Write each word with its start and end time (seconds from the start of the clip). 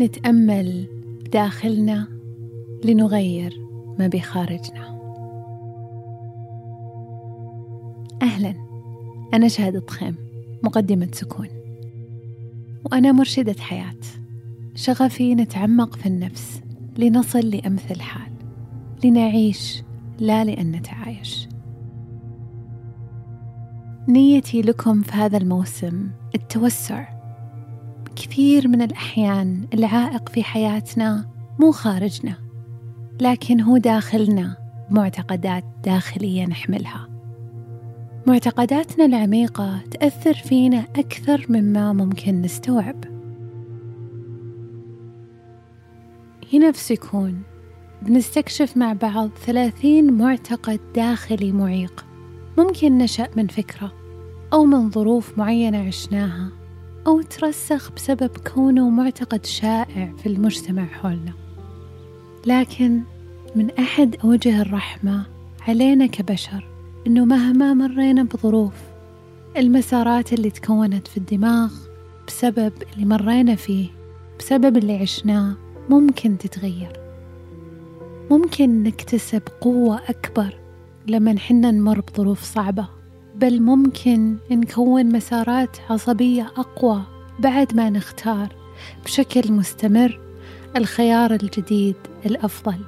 نتأمل 0.00 0.86
داخلنا 1.32 2.08
لنغير 2.84 3.66
ما 3.98 4.06
بخارجنا. 4.06 4.92
أهلا. 8.22 8.54
أنا 9.34 9.48
شهد 9.48 9.80
طخيم 9.80 10.16
مقدمة 10.62 11.08
سكون. 11.12 11.48
وأنا 12.84 13.12
مرشدة 13.12 13.54
حياة. 13.60 14.00
شغفي 14.74 15.34
نتعمق 15.34 15.96
في 15.96 16.06
النفس 16.06 16.60
لنصل 16.98 17.50
لأمثل 17.50 18.00
حال 18.00 18.32
لنعيش 19.04 19.82
لا 20.18 20.44
لأن 20.44 20.72
نتعايش. 20.72 21.48
نيتي 24.08 24.62
لكم 24.62 25.02
في 25.02 25.12
هذا 25.12 25.38
الموسم 25.38 26.10
التوسع. 26.34 27.21
كثير 28.16 28.68
من 28.68 28.82
الأحيان 28.82 29.66
العائق 29.74 30.28
في 30.28 30.42
حياتنا 30.44 31.28
مو 31.58 31.72
خارجنا 31.72 32.34
لكن 33.20 33.60
هو 33.60 33.76
داخلنا 33.76 34.56
معتقدات 34.90 35.64
داخلية 35.84 36.46
نحملها. 36.46 37.08
معتقداتنا 38.26 39.04
العميقة 39.04 39.80
تأثر 39.90 40.34
فينا 40.34 40.78
أكثر 40.96 41.46
مما 41.48 41.92
ممكن 41.92 42.42
نستوعب. 42.42 43.04
هنا 46.52 46.72
في 46.72 46.78
سكون 46.78 47.42
بنستكشف 48.02 48.76
مع 48.76 48.92
بعض 48.92 49.30
ثلاثين 49.46 50.12
معتقد 50.12 50.80
داخلي 50.94 51.52
معيق 51.52 52.04
ممكن 52.58 52.98
نشأ 52.98 53.28
من 53.36 53.46
فكرة 53.46 53.92
أو 54.52 54.64
من 54.64 54.90
ظروف 54.90 55.38
معينة 55.38 55.86
عشناها. 55.86 56.61
أو 57.06 57.22
ترسخ 57.22 57.92
بسبب 57.92 58.30
كونه 58.54 58.90
معتقد 58.90 59.46
شائع 59.46 60.12
في 60.22 60.26
المجتمع 60.26 60.84
حولنا. 60.84 61.32
لكن 62.46 63.00
من 63.56 63.70
أحد 63.70 64.16
أوجه 64.24 64.62
الرحمة 64.62 65.26
علينا 65.68 66.06
كبشر 66.06 66.68
إنه 67.06 67.24
مهما 67.24 67.74
مرينا 67.74 68.22
بظروف 68.22 68.74
المسارات 69.56 70.32
اللي 70.32 70.50
تكونت 70.50 71.08
في 71.08 71.16
الدماغ 71.16 71.72
بسبب 72.28 72.72
اللي 72.94 73.06
مرينا 73.06 73.54
فيه 73.54 73.88
بسبب 74.38 74.76
اللي 74.76 74.96
عشناه 74.96 75.54
ممكن 75.88 76.38
تتغير. 76.38 77.00
ممكن 78.30 78.82
نكتسب 78.82 79.42
قوة 79.60 80.00
أكبر 80.08 80.54
لما 81.06 81.32
نحنا 81.32 81.70
نمر 81.70 82.00
بظروف 82.00 82.42
صعبة. 82.42 82.88
بل 83.34 83.62
ممكن 83.62 84.36
نكون 84.50 85.12
مسارات 85.12 85.76
عصبية 85.90 86.52
أقوى 86.56 87.02
بعد 87.38 87.76
ما 87.76 87.90
نختار 87.90 88.48
بشكل 89.04 89.52
مستمر 89.52 90.20
الخيار 90.76 91.30
الجديد 91.30 91.96
الأفضل 92.26 92.78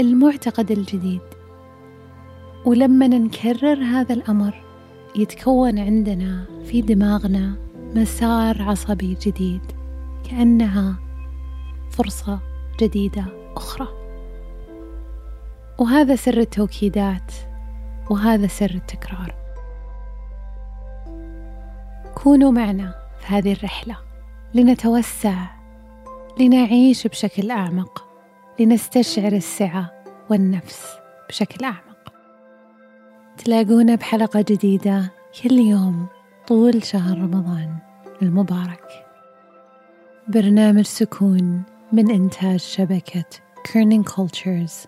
المعتقد 0.00 0.70
الجديد. 0.70 1.20
ولما 2.64 3.08
نكرر 3.08 3.82
هذا 3.82 4.14
الأمر 4.14 4.64
يتكون 5.16 5.78
عندنا 5.78 6.44
في 6.64 6.82
دماغنا 6.82 7.54
مسار 7.94 8.62
عصبي 8.62 9.16
جديد 9.22 9.62
كأنها 10.30 10.96
فرصة 11.90 12.40
جديدة 12.80 13.24
أخرى. 13.56 13.88
وهذا 15.78 16.16
سر 16.16 16.38
التوكيدات 16.38 17.32
وهذا 18.10 18.46
سر 18.46 18.70
التكرار. 18.70 19.43
كونوا 22.24 22.50
معنا 22.50 22.94
في 23.20 23.26
هذه 23.26 23.52
الرحلة. 23.52 23.96
لنتوسع 24.54 25.46
لنعيش 26.40 27.06
بشكل 27.06 27.50
أعمق 27.50 28.04
لنستشعر 28.60 29.32
السعة 29.32 30.04
والنفس 30.30 30.86
بشكل 31.28 31.64
أعمق. 31.64 32.12
تلاقونا 33.38 33.94
بحلقة 33.94 34.44
جديدة 34.48 35.12
كل 35.42 35.52
يوم 35.52 36.06
طول 36.46 36.84
شهر 36.84 37.18
رمضان 37.18 37.76
المبارك. 38.22 39.06
برنامج 40.28 40.84
سكون 40.84 41.62
من 41.92 42.10
إنتاج 42.10 42.60
شبكة 42.60 43.24
كيرنينج 43.64 44.08
كولتشرز 44.08 44.86